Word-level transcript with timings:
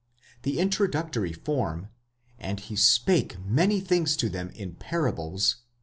The 0.41 0.57
introductory 0.57 1.31
form, 1.31 1.89
dad 2.39 2.59
he 2.61 2.75
spake 2.75 3.37
many 3.45 3.79
things 3.79 4.17
to 4.17 4.29
them 4.29 4.49
in 4.55 4.73
parables 4.73 5.57
(v. 5.59 5.65